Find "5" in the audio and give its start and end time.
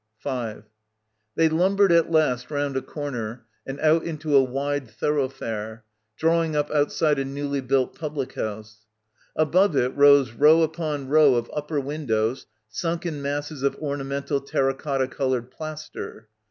0.17-0.63